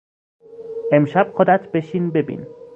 [0.91, 2.47] امشب خودت بشین ببین